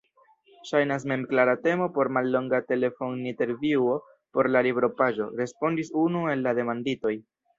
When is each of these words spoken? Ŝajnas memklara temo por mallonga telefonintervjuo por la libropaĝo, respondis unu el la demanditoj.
Ŝajnas 0.67 1.03
memklara 1.09 1.53
temo 1.65 1.87
por 1.97 2.09
mallonga 2.17 2.61
telefonintervjuo 2.71 3.99
por 4.37 4.51
la 4.55 4.65
libropaĝo, 4.69 5.31
respondis 5.43 5.95
unu 6.07 6.25
el 6.35 6.45
la 6.49 6.57
demanditoj. 6.61 7.17